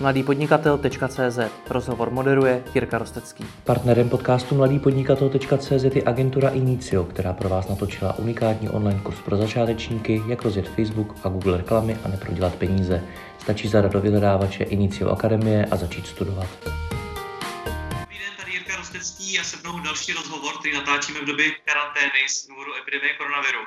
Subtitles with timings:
[0.00, 1.38] mladýpodnikatel.cz
[1.70, 3.44] Rozhovor moderuje Jirka Rostecký.
[3.64, 10.22] Partnerem podcastu mladýpodnikatel.cz je agentura Inicio, která pro vás natočila unikátní online kurz pro začátečníky,
[10.26, 13.02] jak rozjet Facebook a Google reklamy a neprodělat peníze.
[13.38, 16.48] Stačí zadat do vyhledávače Inicio Akademie a začít studovat.
[16.64, 22.28] Dobrý den, tady Jirka Rostecký a se mnou další rozhovor, který natáčíme v době karantény
[22.28, 23.58] z důvodu epidemie koronaviru.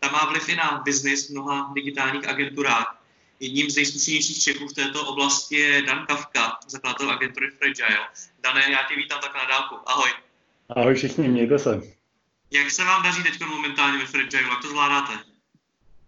[0.00, 2.97] Ta má vliv i na biznis mnoha digitálních agenturách.
[3.40, 7.98] Jedním z nejzkušenějších Čechů v této oblasti je Dan Kavka, zakladatel agentury Fragile.
[8.42, 9.76] Dané, já tě vítám tak na dálku.
[9.86, 10.10] Ahoj.
[10.68, 11.80] Ahoj všichni, mějte se.
[12.50, 14.42] Jak se vám daří teď momentálně ve Fragile?
[14.42, 15.12] Jak to zvládáte?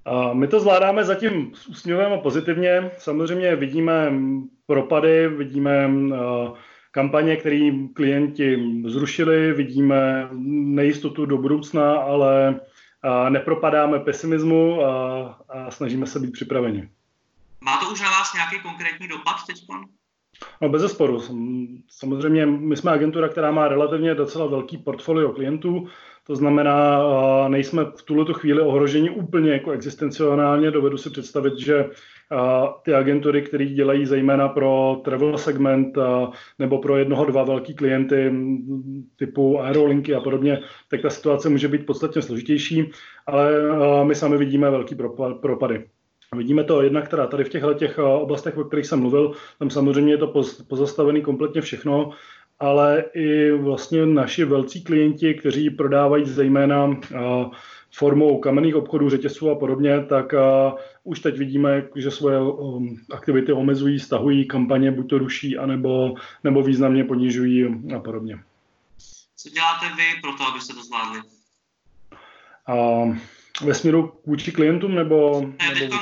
[0.05, 2.91] A my to zvládáme zatím s úsměvem a pozitivně.
[2.99, 4.13] Samozřejmě vidíme
[4.67, 5.91] propady, vidíme
[6.91, 12.61] kampaně, které klienti zrušili, vidíme nejistotu do budoucna, ale
[13.29, 16.89] nepropadáme pesimismu a, a snažíme se být připraveni.
[17.65, 19.57] Má to už na vás nějaký konkrétní dopad teď?
[20.63, 21.21] No bez zesporu.
[21.91, 25.87] Samozřejmě my jsme agentura, která má relativně docela velký portfolio klientů,
[26.27, 27.03] to znamená,
[27.49, 30.71] nejsme v tuto chvíli ohroženi úplně jako existencionálně.
[30.71, 31.91] Dovedu si představit, že
[32.83, 35.99] ty agentury, které dělají zejména pro travel segment
[36.59, 38.33] nebo pro jednoho, dva velký klienty
[39.17, 42.91] typu aerolinky a podobně, tak ta situace může být podstatně složitější,
[43.27, 43.53] ale
[44.05, 44.97] my sami vidíme velký
[45.41, 45.89] propady.
[46.37, 49.71] Vidíme to jednak teda tady v těchto těch eh, oblastech, o kterých jsem mluvil, tam
[49.71, 50.33] samozřejmě je to
[50.69, 52.11] pozastavený kompletně všechno,
[52.59, 57.19] ale i vlastně naši velcí klienti, kteří prodávají zejména eh,
[57.93, 63.53] formou kamenných obchodů, řetězců a podobně, tak uh, už teď vidíme, že svoje um, aktivity
[63.53, 68.39] omezují, stahují kampaně, buď to ruší, anebo, nebo významně ponižují a podobně.
[69.37, 71.21] Co děláte vy pro to, abyste to zvládli?
[72.69, 73.17] Uh,
[73.63, 75.41] ve směru vůči klientům nebo...
[75.41, 75.97] Ne, nebo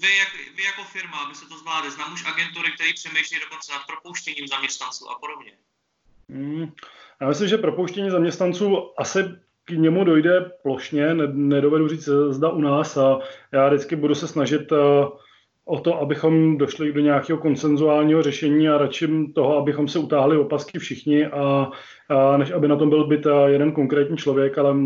[0.00, 1.90] vy, jak, vy jako firma, aby se to zvládli.
[1.90, 5.52] Znám už agentury, které přemýšlí dokonce nad propouštěním zaměstnanců a podobně.
[6.28, 6.72] Hmm,
[7.20, 9.24] já myslím, že propouštění zaměstnanců asi
[9.64, 13.18] k němu dojde plošně, nedovedu říct, zda u nás a
[13.52, 14.78] já vždycky budu se snažit uh,
[15.68, 20.78] o to, abychom došli do nějakého konsenzuálního řešení a radši toho, abychom se utáhli opasky
[20.78, 21.70] všichni a,
[22.08, 24.76] a než aby na tom byl byt jeden konkrétní člověk, ale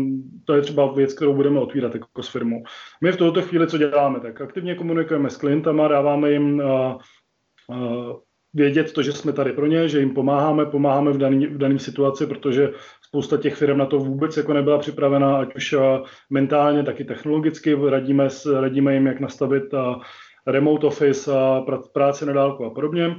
[0.45, 2.63] to je třeba věc, kterou budeme otvírat jako s firmou.
[3.01, 4.19] My v tuto chvíli co děláme?
[4.19, 6.97] Tak aktivně komunikujeme s klientama, dáváme jim a, a,
[8.53, 11.79] vědět to, že jsme tady pro ně, že jim pomáháme, pomáháme v daný, v daný
[11.79, 12.69] situaci, protože
[13.01, 15.75] spousta těch firm na to vůbec jako nebyla připravena, ať už
[16.29, 17.75] mentálně, tak i technologicky.
[17.89, 18.27] Radíme,
[18.59, 19.99] radíme jim, jak nastavit a,
[20.47, 21.31] remote office,
[21.93, 23.15] práce na dálku a podobně.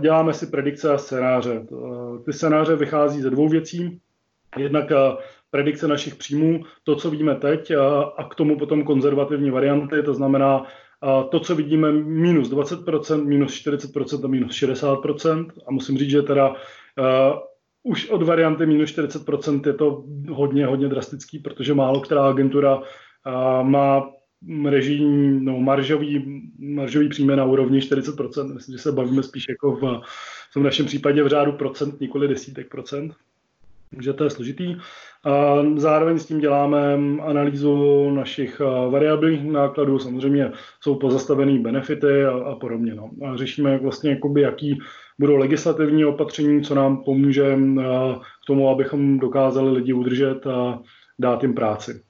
[0.00, 1.66] Děláme si predikce a scénáře.
[2.24, 4.00] Ty scénáře vychází ze dvou věcí.
[4.58, 4.92] Jednak
[5.50, 7.72] predikce našich příjmů, to, co vidíme teď,
[8.16, 10.66] a k tomu potom konzervativní varianty, to znamená
[11.30, 15.50] to, co vidíme minus 20%, minus 40% a minus 60%.
[15.68, 16.54] A musím říct, že teda
[17.82, 22.82] už od varianty minus 40% je to hodně, hodně drastický, protože málo která agentura
[23.62, 24.10] má
[24.64, 28.54] režijní, no, maržový, maržový příjme na úrovni 40%.
[28.54, 30.02] Myslím, že se bavíme spíš jako v,
[30.50, 33.14] v tom našem případě v řádu procent, nikoli desítek procent.
[33.90, 34.76] Takže to je složitý.
[35.24, 42.54] A zároveň s tím děláme analýzu našich variabilních nákladů, samozřejmě jsou pozastavené benefity a, a
[42.54, 42.94] podobně.
[42.94, 43.10] No.
[43.26, 44.78] A řešíme vlastně, jakoby, jaký
[45.18, 47.58] budou legislativní opatření, co nám pomůže
[48.42, 50.82] k tomu, abychom dokázali lidi udržet a
[51.18, 52.02] dát jim práci.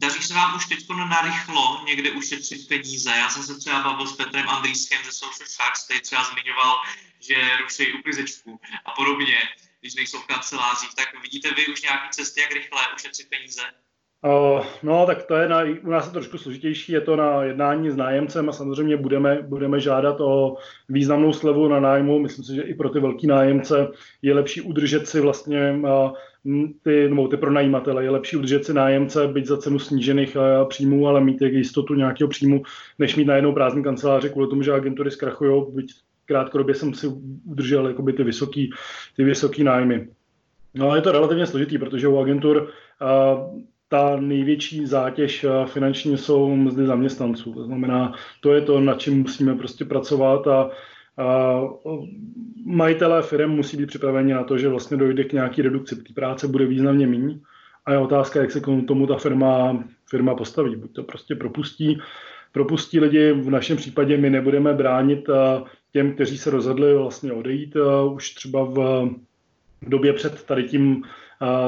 [0.00, 3.10] Daří se vám už teď narychlo někde ušetřit peníze?
[3.10, 6.74] Já jsem se třeba bavil s Petrem Andrýskem ze Social Sharks, který třeba zmiňoval,
[7.20, 9.36] že ruší uklizečku a podobně,
[9.80, 10.94] když nejsou v kancelářích.
[10.94, 13.62] Tak vidíte vy už nějaké cesty, jak rychle ušetřit peníze?
[14.22, 17.90] Uh, no, tak to je na, u nás je trošku složitější, je to na jednání
[17.90, 20.56] s nájemcem a samozřejmě budeme, budeme žádat o
[20.88, 22.18] významnou slevu na nájmu.
[22.18, 23.88] Myslím si, že i pro ty velký nájemce
[24.22, 26.12] je lepší udržet si vlastně uh,
[26.82, 31.08] ty, nebo ty pronajímatele, je lepší udržet si nájemce, být za cenu snížených uh, příjmů,
[31.08, 32.62] ale mít jistotu nějakého příjmu,
[32.98, 35.94] než mít najednou prázdný kanceláře kvůli tomu, že agentury zkrachují, byť
[36.24, 37.06] krátkodobě jsem si
[37.44, 38.70] udržel jakoby ty vysoký,
[39.16, 40.08] ty vysoký nájmy.
[40.74, 42.68] No ale je to relativně složitý, protože u agentur
[43.00, 47.52] uh, ta největší zátěž eh, finanční jsou mzdy zaměstnanců.
[47.52, 50.70] To znamená, to je to, na čem musíme prostě pracovat a,
[52.64, 55.96] majitelé firm musí být připraveni na to, že vlastně dojde k nějaký redukci.
[55.96, 57.38] Té práce bude významně méně
[57.86, 60.76] a je otázka, jak se k tomu ta firma, firma postaví.
[60.76, 61.98] Buď to prostě propustí,
[62.52, 65.26] propustí lidi, v našem případě my nebudeme bránit
[65.92, 67.76] těm, kteří se rozhodli vlastně odejít
[68.14, 69.08] už třeba v,
[69.82, 71.02] v době před tady tím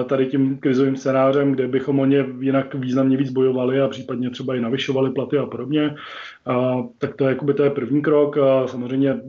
[0.06, 4.54] tady tím krizovým scénářem, kde bychom o ně jinak významně víc bojovali a případně třeba
[4.54, 5.94] i navyšovali platy a podobně.
[6.98, 8.36] Tak to je, jakoby, to je první krok.
[8.66, 9.20] Samozřejmě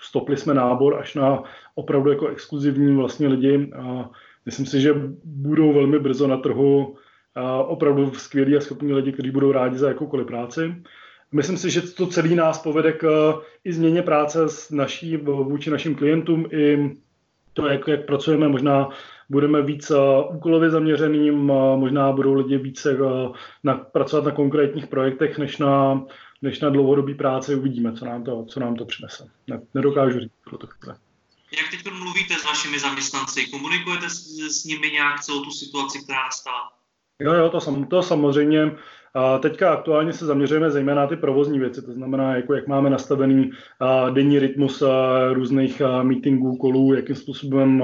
[0.00, 1.42] stopli jsme nábor až na
[1.74, 3.70] opravdu jako exkluzivní vlastně lidi.
[4.46, 4.94] Myslím si, že
[5.24, 6.96] budou velmi brzo na trhu
[7.66, 10.74] opravdu skvělí a schopní lidi, kteří budou rádi za jakoukoliv práci.
[11.32, 13.34] Myslím si, že to celý nás povede k
[13.64, 16.90] i změně práce s naší, vůči našim klientům, i
[17.54, 18.88] to, jak, jak pracujeme, možná
[19.30, 19.92] budeme víc
[20.30, 21.34] úkolově zaměřeným,
[21.76, 22.98] možná budou lidi více
[23.64, 26.04] na, pracovat na konkrétních projektech, než na,
[26.42, 27.54] než na dlouhodobý práci.
[27.54, 29.30] Uvidíme, co nám to, co nám to přinese.
[29.46, 30.96] Ne, nedokážu říct pro to chvíle.
[31.58, 33.46] Jak teď mluvíte s vašimi zaměstnanci?
[33.46, 36.72] Komunikujete s, s nimi nějak celou tu situaci, která nastala?
[37.20, 38.76] Jo, jo, to, sam, to samozřejmě.
[39.14, 42.90] A teďka aktuálně se zaměřujeme zejména na ty provozní věci, to znamená, jako jak máme
[42.90, 43.50] nastavený
[44.14, 44.82] denní rytmus
[45.32, 47.82] různých meetingů, kolů, jakým způsobem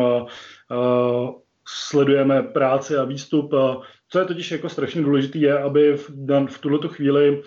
[1.69, 3.51] sledujeme práci a výstup.
[4.09, 6.11] Co je totiž jako strašně důležité, je, aby v,
[6.47, 7.43] v tuto chvíli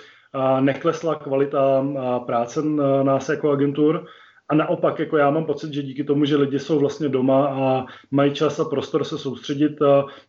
[0.59, 1.85] neklesla kvalita
[2.25, 2.61] práce
[3.03, 4.05] nás jako agentur,
[4.49, 7.85] a naopak, jako já mám pocit, že díky tomu, že lidi jsou vlastně doma a
[8.11, 9.71] mají čas a prostor se soustředit,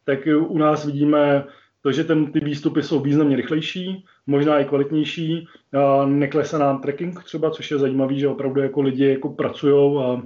[0.04, 0.18] tak
[0.48, 1.44] u nás vidíme
[1.84, 5.48] to, že ten, ty výstupy jsou významně rychlejší, možná i kvalitnější,
[6.06, 10.22] neklesá nám tracking třeba, což je zajímavé, že opravdu jako lidi jako pracují a,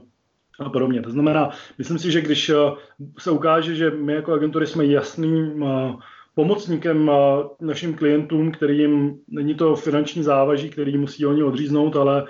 [0.61, 1.03] a podobně.
[1.03, 2.51] To znamená, myslím si, že když
[3.19, 5.65] se ukáže, že my jako agentury jsme jasným
[6.35, 7.11] pomocníkem
[7.61, 12.25] našim klientům, kterým není to finanční závaží, který musí oni odříznout, ale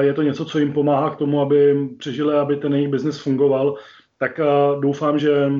[0.00, 3.74] je to něco, co jim pomáhá k tomu, aby přežili, aby ten jejich biznis fungoval,
[4.18, 4.40] tak
[4.80, 5.50] doufám, že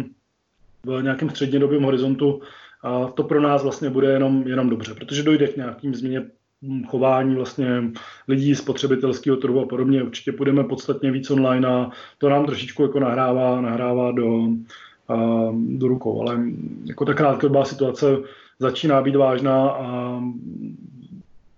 [0.84, 2.40] v nějakém střednědobém horizontu
[3.14, 6.22] to pro nás vlastně bude jenom, jenom dobře, protože dojde k nějakým změně
[6.86, 7.82] chování vlastně
[8.28, 10.02] lidí, spotřebitelského trhu a podobně.
[10.02, 14.48] Určitě půjdeme podstatně víc online a to nám trošičku jako nahrává, nahrává do,
[15.54, 16.20] do rukou.
[16.22, 16.40] Ale
[16.84, 18.06] jako ta krátkodobá situace
[18.58, 20.20] začíná být vážná a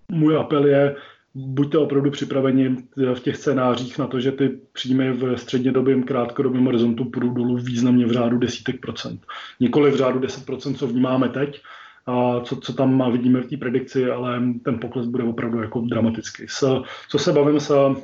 [0.08, 0.96] můj apel je,
[1.34, 2.76] buďte opravdu připraveni
[3.14, 8.06] v těch scénářích na to, že ty příjmy v střednědobém krátkodobém horizontu půjdou dolů významně
[8.06, 9.26] v řádu desítek procent.
[9.60, 11.62] Nikoli v řádu 10 procent, co vnímáme teď,
[12.06, 16.44] a co, co tam vidíme v té predikci, ale ten pokles bude opravdu jako dramatický.
[16.48, 17.96] S, co se bavím s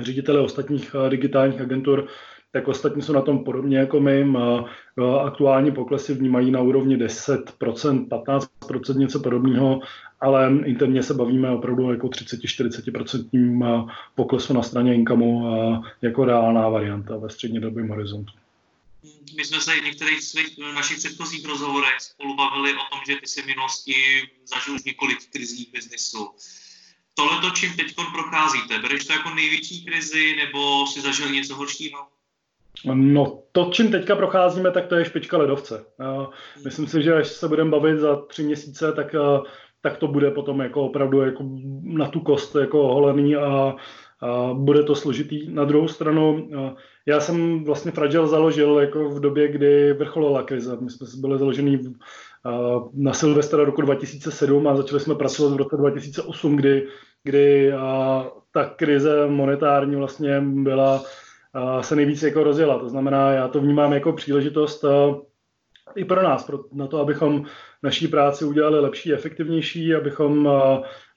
[0.00, 2.06] řediteli ostatních digitálních agentur,
[2.54, 4.26] tak ostatní jsou na tom podobně jako my.
[5.24, 9.80] Aktuální poklesy vnímají na úrovni 10%, 15%, něco podobného,
[10.20, 15.56] ale interně se bavíme opravdu jako 30-40% poklesu na straně inkamu
[16.02, 18.32] jako reálná varianta ve střednědobém horizontu.
[19.36, 23.42] My jsme se v některých svých našich předchozích rozhovorech spolu bavili o tom, že ty
[23.42, 23.94] v minulosti
[24.46, 26.30] zažil několik krizí biznisu.
[27.14, 31.98] Tohle to, čím teď procházíte, bereš to jako největší krizi nebo si zažil něco horšího?
[32.94, 35.84] No to, čím teďka procházíme, tak to je špička ledovce.
[36.64, 39.14] Myslím si, že až se budeme bavit za tři měsíce, tak,
[39.80, 41.44] tak to bude potom jako opravdu jako
[41.82, 43.76] na tu kost jako holený a,
[44.20, 45.50] a bude to složitý.
[45.50, 46.48] Na druhou stranu,
[47.06, 50.76] já jsem vlastně Fragile založil jako v době, kdy vrcholila krize.
[50.80, 51.94] My jsme byli založený
[52.94, 56.86] na Silvestra roku 2007 a začali jsme pracovat v roce 2008, kdy,
[57.22, 57.72] kdy
[58.52, 61.02] ta krize monetární vlastně byla
[61.80, 62.78] se nejvíc jako rozjela.
[62.78, 64.84] To znamená, já to vnímám jako příležitost
[65.96, 67.44] i pro nás, pro, na to, abychom
[67.82, 70.48] naší práci udělali lepší, efektivnější, abychom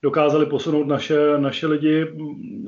[0.03, 2.07] dokázali posunout naše, naše lidi.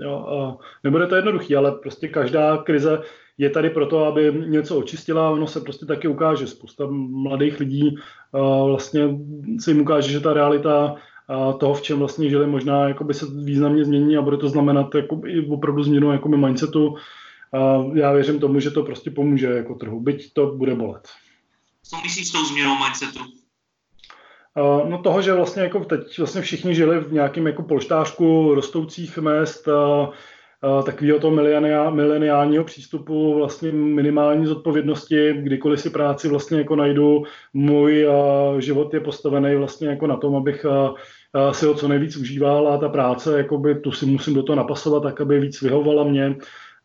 [0.01, 3.01] Jo, a nebude to jednoduché, ale prostě každá krize
[3.38, 6.48] je tady proto, aby něco očistila ono se prostě taky ukáže.
[6.48, 7.96] Spousta mladých lidí
[8.65, 9.10] vlastně
[9.60, 10.96] se jim ukáže, že ta realita
[11.60, 15.22] toho, v čem vlastně žili, možná by se významně změní a bude to znamenat jako
[15.25, 16.96] i opravdu změnu jako mindsetu,
[17.53, 21.08] a já věřím tomu, že to prostě pomůže jako trhu, byť to bude bolet.
[21.84, 23.20] Co myslíš s tou změnou mindsetu?
[24.89, 29.68] No toho, že vlastně jako teď vlastně všichni žili v nějakém jako polštářku rostoucích mest,
[30.86, 31.36] takového toho
[31.91, 38.08] mileniálního přístupu, vlastně minimální zodpovědnosti, kdykoliv si práci vlastně jako najdu, můj
[38.60, 40.65] život je postavený vlastně jako na tom, abych
[41.51, 45.03] si ho co nejvíc užíval a ta práce, jakoby, tu si musím do toho napasovat,
[45.03, 46.36] tak aby víc vyhovovala mě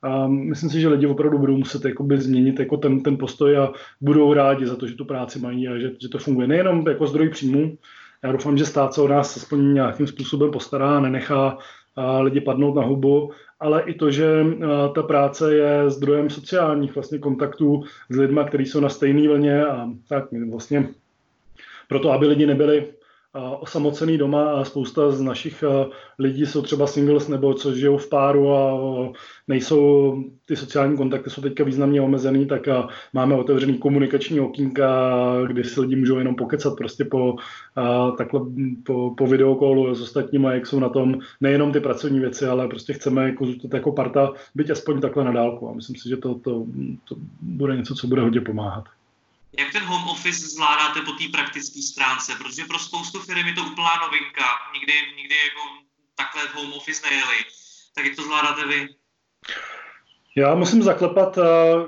[0.05, 3.73] a myslím si, že lidi opravdu budou muset jakoby změnit jako ten, ten postoj a
[4.01, 6.47] budou rádi za to, že tu práci mají a že, že to funguje.
[6.47, 7.79] Nejenom jako zdroj příjmu,
[8.23, 11.59] já doufám, že stát se o nás aspoň nějakým způsobem postará a nenechá
[11.97, 13.31] a lidi padnout na hubu,
[13.61, 14.47] ale i to, že
[14.95, 19.89] ta práce je zdrojem sociálních vlastně kontaktů s lidmi, kteří jsou na stejné vlně a
[20.09, 20.89] tak vlastně
[21.89, 22.87] proto, aby lidi nebyli
[23.61, 25.65] osamocený doma a spousta z našich
[26.19, 28.79] lidí jsou třeba singles nebo co žijou v páru a
[29.49, 32.63] nejsou, ty sociální kontakty jsou teďka významně omezený, tak
[33.13, 34.87] máme otevřený komunikační okýnka,
[35.47, 37.37] kdy si lidi můžou jenom pokecat prostě po,
[38.19, 38.41] takhle
[38.87, 42.93] po, po videokolu s ostatními, jak jsou na tom nejenom ty pracovní věci, ale prostě
[42.93, 46.67] chceme jako, jako parta být aspoň takhle na dálku a myslím si, že to, to,
[47.09, 48.85] to bude něco, co bude hodně pomáhat.
[49.59, 52.35] Jak ten home office zvládáte po té praktické stránce?
[52.35, 54.59] Protože pro spoustu firm je to úplná novinka.
[54.75, 55.61] Nikdy, nikdy jako
[56.15, 57.45] takhle home office nejeli.
[57.95, 58.89] Tak jak to zvládáte vy?
[60.37, 61.43] Já musím zaklepat, eh,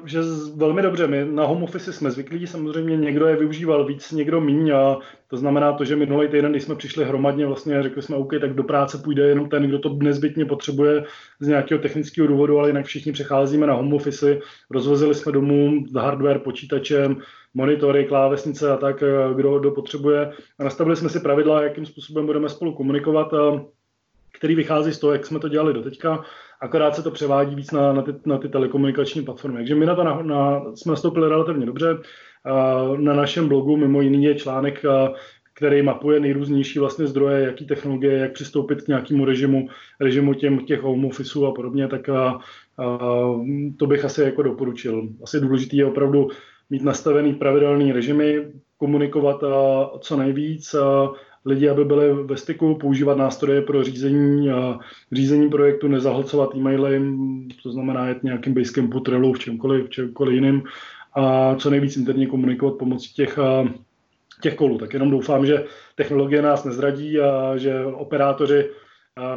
[0.05, 0.21] že
[0.57, 1.07] velmi dobře.
[1.07, 4.71] My na home office jsme zvyklí, samozřejmě někdo je využíval víc, někdo míň.
[4.71, 4.99] A
[5.29, 8.55] to znamená to, že minulý týden, když jsme přišli hromadně, vlastně řekli jsme, OK, tak
[8.55, 11.05] do práce půjde jenom ten, kdo to nezbytně potřebuje
[11.41, 14.39] z nějakého technického důvodu, ale jinak všichni přecházíme na home office.
[14.71, 17.17] Rozvozili jsme domů hardware, počítačem,
[17.55, 20.33] monitory, klávesnice a tak, eh, kdo, kdo potřebuje.
[20.59, 23.29] A nastavili jsme si pravidla, jakým způsobem budeme spolu komunikovat,
[24.33, 26.25] který vychází z toho, jak jsme to dělali doteďka,
[26.61, 29.57] akorát se to převádí víc na, na, ty, na ty telekomunikační platformy.
[29.57, 31.99] Takže my na to na, na, jsme nastoupili relativně dobře.
[32.97, 34.83] Na našem blogu mimo jiný je článek,
[35.55, 39.69] který mapuje nejrůznější vlastně zdroje, jaký technologie, jak přistoupit k nějakému režimu,
[40.01, 42.41] režimu těm, těch home officeů a podobně, tak a,
[42.79, 42.99] a,
[43.79, 45.09] to bych asi jako doporučil.
[45.23, 46.29] Asi důležitý je opravdu
[46.71, 48.47] mít nastavený pravidelný režimy,
[48.77, 51.13] komunikovat a, co nejvíc, a
[51.47, 54.79] lidi, aby byli ve styku, používat nástroje pro řízení, a
[55.13, 57.03] řízení projektu, nezahlcovat e-maily,
[57.63, 60.63] to znamená jet nějakým Basecampu, Trello, v čemkoliv, v čemkoliv jiným
[61.15, 63.39] a co nejvíc interně komunikovat pomocí těch,
[64.43, 64.79] těch kolů.
[64.79, 68.71] Tak jenom doufám, že technologie nás nezradí a že operátoři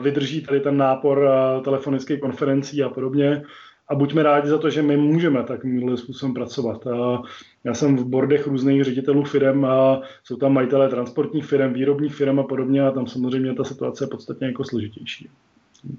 [0.01, 1.29] vydrží tady ten nápor
[1.63, 3.43] telefonických konferencí a podobně
[3.89, 6.87] a buďme rádi za to, že my můžeme takovýmhle způsobem pracovat.
[6.87, 7.21] A
[7.63, 12.39] já jsem v bordech různých ředitelů firm a jsou tam majitelé transportních firm, výrobních firm
[12.39, 15.29] a podobně a tam samozřejmě ta situace je podstatně jako složitější.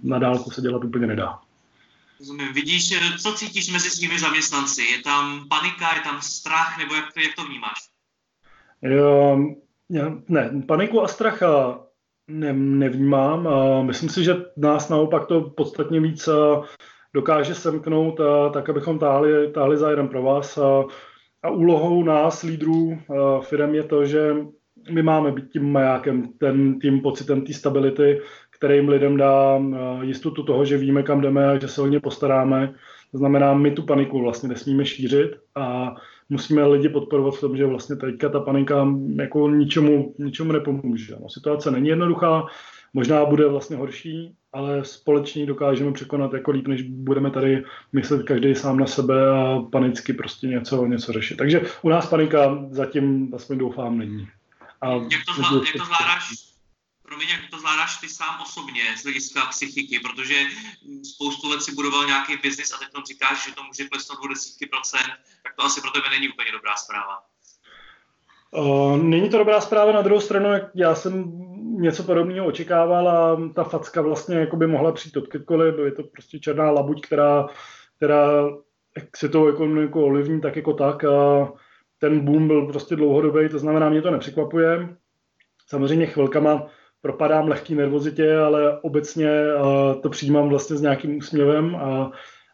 [0.03, 1.39] Na dálku se dělat úplně nedá.
[2.19, 2.53] Rozumím.
[2.53, 4.83] Vidíš, co cítíš mezi svými zaměstnanci?
[4.83, 7.79] Je tam panika, je tam strach, nebo jak, jak to vnímáš?
[8.83, 9.39] Jo,
[9.91, 11.43] já, ne, paniku a strach
[12.29, 13.47] ne, nevnímám.
[13.47, 16.29] A myslím si, že nás naopak to podstatně víc
[17.15, 20.59] dokáže semknout, a, tak abychom táhli, táhli za jeden pro vás.
[20.59, 20.85] A,
[21.43, 22.99] a úlohou nás, lídrů
[23.41, 24.37] firm, je to, že
[24.91, 29.61] my máme být tím majákem, ten, tím pocitem té stability, který jim lidem dá
[30.03, 32.75] jistotu toho, že víme, kam jdeme a že se o ně postaráme.
[33.13, 35.95] To znamená, my tu paniku vlastně nesmíme šířit a
[36.29, 41.17] musíme lidi podporovat v tom, že vlastně teďka ta panika jako ničemu, ničemu nepomůže.
[41.21, 42.47] No, situace není jednoduchá,
[42.95, 48.55] možná bude vlastně horší, ale společně dokážeme překonat jako líp, než budeme tady myslet každý
[48.55, 51.37] sám na sebe a panicky prostě něco, něco řešit.
[51.37, 54.29] Takže u nás panika zatím, aspoň doufám, není.
[54.81, 56.51] A jak, to zvlá, jak to zvládáš,
[57.03, 60.35] promiň, jak to zvládáš ty sám osobně z hlediska psychiky, protože
[61.15, 64.29] spoustu let si budoval nějaký biznis a teď tam říkáš, že to může klesnout o
[64.29, 65.11] desítky procent,
[65.43, 67.19] tak to asi pro tebe není úplně dobrá zpráva.
[68.51, 71.25] Uh, není to dobrá zpráva, na druhou stranu, já jsem
[71.81, 76.39] něco podobného očekával a ta facka vlastně jako by mohla přijít odkydkoliv, je to prostě
[76.39, 77.47] černá labuť, která,
[77.97, 78.51] která
[79.17, 81.53] se to jako, jako olivní, tak jako tak a
[81.99, 84.97] ten boom byl prostě dlouhodobý, to znamená, mě to nepřekvapuje.
[85.67, 86.67] Samozřejmě chvilkama
[87.03, 89.31] propadám lehký nervozitě, ale obecně
[90.03, 92.13] to přijímám vlastně s nějakým úsměvem a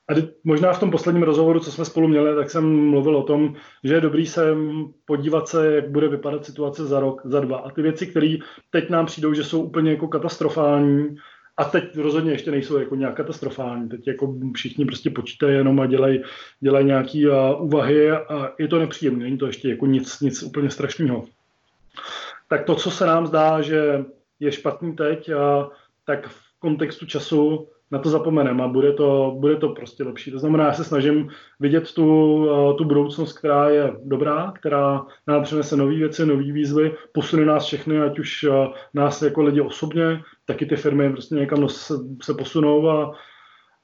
[0.09, 3.55] a možná v tom posledním rozhovoru, co jsme spolu měli, tak jsem mluvil o tom,
[3.85, 4.55] že je dobrý se
[5.05, 7.57] podívat se, jak bude vypadat situace za rok, za dva.
[7.57, 8.37] A ty věci, které
[8.71, 11.17] teď nám přijdou, že jsou úplně jako katastrofální,
[11.57, 13.89] a teď rozhodně ještě nejsou jako nějak katastrofální.
[13.89, 16.23] Teď jako všichni prostě počítají jenom a dělají,
[16.61, 20.71] dělají nějaké uh, úvahy a je to nepříjemné, není to ještě jako nic, nic úplně
[20.71, 21.25] strašného.
[22.49, 24.05] Tak to, co se nám zdá, že
[24.41, 25.71] je špatný teď, a,
[26.05, 30.31] tak v kontextu času na to zapomeneme a bude to, bude to prostě lepší.
[30.31, 35.43] To znamená, já se snažím vidět tu, eh, tu budoucnost, která je dobrá, která nám
[35.43, 40.23] přinese nové věci, nové výzvy, posune nás všechny, ať už eh, nás jako lidi osobně,
[40.45, 43.19] taky ty firmy prostě někam se, se posunou a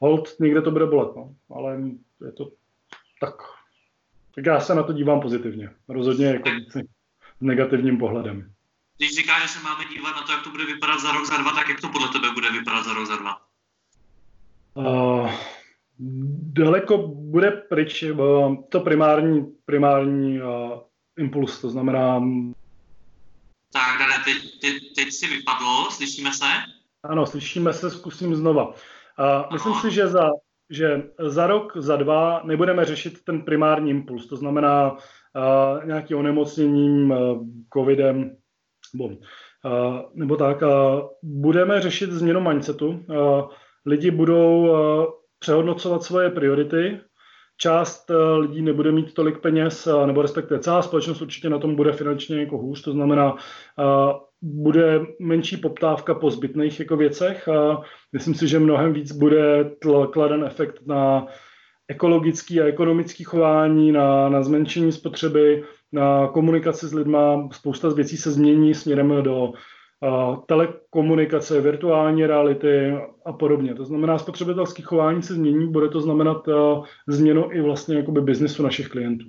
[0.01, 1.35] hold, někde to bude bolet, no.
[1.57, 1.81] ale
[2.27, 2.51] je to
[3.21, 3.35] tak.
[4.35, 5.71] Tak já se na to dívám pozitivně.
[5.89, 6.51] Rozhodně jako
[7.41, 8.53] negativním pohledem.
[8.97, 11.37] Když říkáš, že se máme dívat na to, jak to bude vypadat za rok, za
[11.37, 13.52] dva, tak jak to podle tebe bude vypadat za rok, za dva?
[14.75, 15.31] Uh,
[16.53, 20.79] daleko bude pryč uh, to primární, primární uh,
[21.19, 22.21] impuls, to znamená...
[23.73, 26.45] Tak, Dane, teď, teď, teď si vypadlo, slyšíme se?
[27.03, 28.69] Ano, slyšíme se, zkusím znova.
[28.69, 28.75] Uh,
[29.53, 30.31] myslím si, že za,
[30.71, 37.11] že za rok, za dva nebudeme řešit ten primární impuls, to znamená uh, nějaký onemocněním,
[37.11, 38.37] uh, covidem,
[38.95, 39.17] bom
[40.15, 40.59] nebo tak.
[41.23, 43.05] Budeme řešit změnu mindsetu.
[43.87, 44.77] Lidi budou
[45.39, 47.01] přehodnocovat svoje priority,
[47.57, 52.41] část lidí nebude mít tolik peněz, nebo respektive celá společnost určitě na tom bude finančně
[52.41, 53.37] jako hůř, to znamená,
[54.43, 57.49] bude menší poptávka po zbytných jako věcech
[58.13, 59.71] myslím si, že mnohem víc bude
[60.13, 61.27] kladen efekt na
[61.89, 67.49] ekologický a ekonomický chování, na, na zmenšení spotřeby, na komunikaci s lidma.
[67.53, 69.53] Spousta věcí se změní směrem do
[70.47, 72.93] telekomunikace, virtuální reality
[73.25, 73.75] a podobně.
[73.75, 76.47] To znamená, spotřebitelské chování se změní, bude to znamenat
[77.09, 79.27] změnu i vlastně jakoby biznesu našich klientů.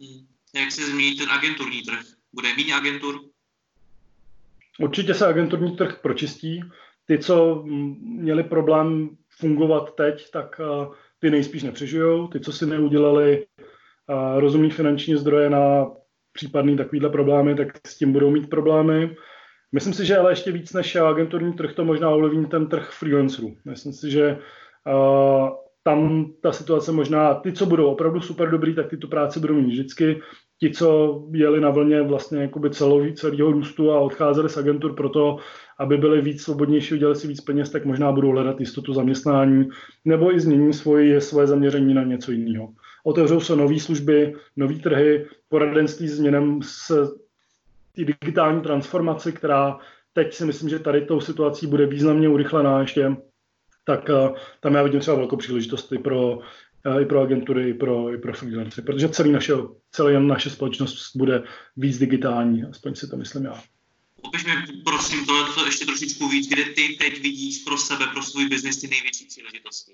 [0.00, 0.26] Hmm.
[0.54, 2.00] Jak se změní ten agenturní trh?
[2.32, 3.14] Bude méně agentur?
[4.80, 6.60] Určitě se agenturní trh pročistí.
[7.06, 7.64] Ty, co
[8.02, 10.60] měli problém fungovat teď, tak
[11.18, 12.28] ty nejspíš nepřežijou.
[12.28, 13.46] Ty, co si neudělali
[14.36, 15.90] rozumný finanční zdroje na
[16.32, 19.16] případný takovýhle problémy, tak s tím budou mít problémy.
[19.72, 23.56] Myslím si, že ale ještě víc než agenturní trh to možná ovlivní ten trh freelancerů.
[23.64, 24.38] Myslím si, že
[24.86, 25.48] uh,
[25.82, 29.54] tam ta situace možná, ty, co budou opravdu super dobrý, tak ty tu práci budou
[29.54, 30.20] mít vždycky
[30.60, 35.36] ti, co jeli na vlně vlastně jakoby celou, celého růstu a odcházeli z agentur proto,
[35.78, 39.68] aby byli víc svobodnější, udělali si víc peněz, tak možná budou hledat jistotu zaměstnání
[40.04, 42.68] nebo i změní svoje, svoje zaměření na něco jiného.
[43.04, 46.20] Otevřou se nové služby, nové trhy, poradenství s
[47.96, 49.78] digitální transformaci, která
[50.12, 53.16] teď si myslím, že tady tou situací bude významně urychlená ještě,
[53.84, 56.38] tak uh, tam já vidím třeba velkou příležitost i pro
[57.00, 59.52] i pro agentury, i pro, i pro freelancery, protože celý naše,
[59.90, 61.42] celý naše společnost bude
[61.76, 63.62] víc digitální, aspoň si to myslím já.
[64.22, 64.52] Popiš mi
[64.84, 68.88] prosím to ještě trošičku víc, kde ty teď vidíš pro sebe, pro svůj biznis ty
[68.88, 69.92] největší příležitosti.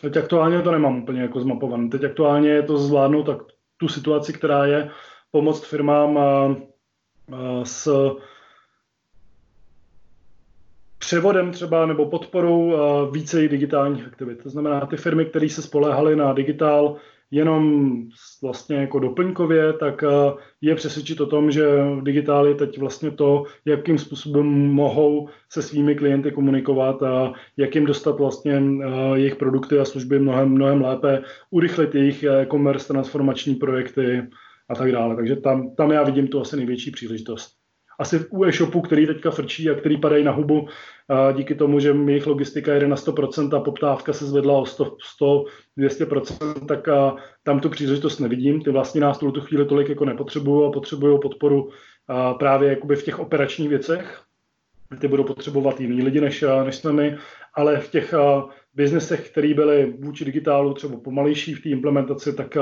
[0.00, 1.88] Teď aktuálně to nemám úplně jako zmapované.
[1.88, 3.38] Teď aktuálně je to zvládnout tak
[3.76, 4.90] tu situaci, která je,
[5.30, 6.56] pomoct firmám a
[7.62, 7.88] s
[10.98, 12.76] převodem třeba nebo podporou
[13.10, 14.42] více digitálních aktivit.
[14.42, 16.96] To znamená, ty firmy, které se spoléhaly na digitál
[17.30, 17.94] jenom
[18.42, 20.04] vlastně jako doplňkově, tak
[20.60, 21.66] je přesvědčit o tom, že
[22.00, 27.86] digitál je teď vlastně to, jakým způsobem mohou se svými klienty komunikovat a jak jim
[27.86, 28.62] dostat vlastně
[29.14, 34.22] jejich produkty a služby mnohem, mnohem lépe, urychlit jejich e-commerce, transformační projekty
[34.68, 35.16] a tak dále.
[35.16, 37.64] Takže tam, tam já vidím tu asi největší příležitost
[37.98, 40.68] asi u e-shopu, který teďka frčí a který padají na hubu
[41.08, 44.96] a díky tomu, že jejich logistika jede na 100% a poptávka se zvedla o 100,
[45.02, 45.44] 100
[45.78, 48.62] 200%, tak a tam tu příležitost nevidím.
[48.62, 51.70] Ty vlastně nás tu chvíli tolik jako nepotřebují a potřebují podporu
[52.08, 54.20] a právě jakoby v těch operačních věcech.
[55.00, 57.16] Ty budou potřebovat jiný lidi než, než jsme my,
[57.54, 58.14] ale v těch
[58.74, 62.56] biznesech, které byly vůči digitálu třeba pomalejší v té implementaci, tak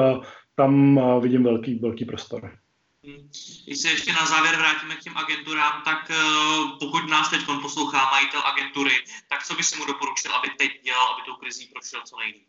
[0.55, 2.59] tam vidím velký, velký prostor.
[3.65, 6.15] Když se ještě na závěr vrátíme k těm agenturám, tak eh,
[6.79, 8.91] pokud nás teď poslouchá majitel agentury,
[9.29, 12.49] tak co by si mu doporučil, aby teď dělal, aby tou krizí prošel co nejlíp?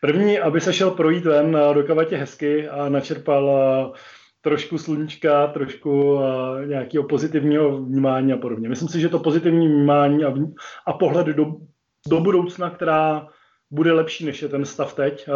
[0.00, 3.98] První, aby se šel projít ven eh, do kavatě hezky a načerpal eh,
[4.40, 6.20] trošku sluníčka, trošku
[6.66, 8.68] nějakého pozitivního vnímání a podobně.
[8.68, 10.34] Myslím si, že to pozitivní vnímání a,
[10.86, 11.46] a pohled do,
[12.08, 13.28] do budoucna, která
[13.70, 15.28] bude lepší než je ten stav teď,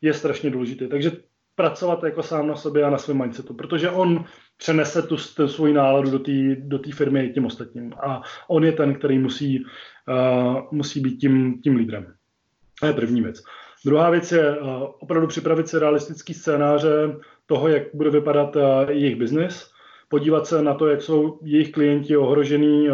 [0.00, 0.88] je strašně důležitý.
[0.88, 1.12] Takže
[1.54, 4.24] pracovat jako sám na sobě a na svém mindsetu, protože on
[4.56, 7.92] přenese tu, tu svoji náladu do té do firmy tím ostatním.
[8.02, 9.64] A on je ten, který musí,
[10.70, 12.14] musí být tím, tím lídrem.
[12.80, 13.42] To je první věc.
[13.84, 14.58] Druhá věc je
[15.00, 18.56] opravdu připravit si realistický scénáře toho, jak bude vypadat
[18.88, 19.70] jejich biznis,
[20.08, 22.88] podívat se na to, jak jsou jejich klienti ohrožený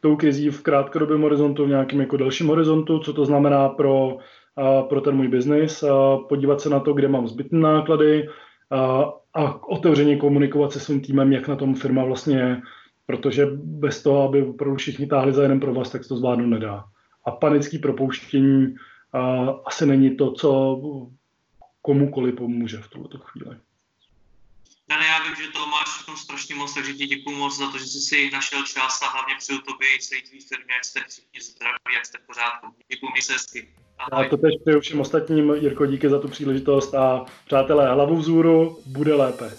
[0.00, 4.18] tou krizí v krátkodobém horizontu, v nějakém jako dalším horizontu, co to znamená pro
[4.88, 5.84] pro ten můj biznis,
[6.28, 8.28] podívat se na to, kde mám zbytné náklady
[9.34, 12.60] a otevřeně komunikovat se svým týmem, jak na tom firma vlastně je,
[13.06, 16.46] protože bez toho, aby opravdu všichni táhli za jeden pro vás, tak se to zvládnout
[16.46, 16.84] nedá.
[17.24, 18.74] A panický propouštění
[19.64, 20.80] asi není to, co
[21.82, 23.56] komukoli pomůže v tuto chvíli.
[24.88, 27.70] Dane, já vím, že to máš v tom strašně moc, takže ti děkuji moc za
[27.70, 30.84] to, že jsi si našel čas a hlavně přeju tobě i celý tvý firmě, jak
[30.84, 32.66] jste všichni zdraví, jak jste v pořádku.
[32.92, 33.68] Děkuji, mi se hezky.
[33.98, 34.24] Ahoj.
[34.24, 38.82] Já to tež přeju všem ostatním, Jirko, díky za tu příležitost a přátelé, hlavu vzůru,
[38.86, 39.58] bude lépe.